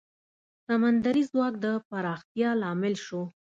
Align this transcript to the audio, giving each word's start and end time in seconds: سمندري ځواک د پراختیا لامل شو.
سمندري 0.65 1.23
ځواک 1.31 1.53
د 1.63 1.65
پراختیا 1.87 2.49
لامل 2.61 2.95
شو. 3.05 3.21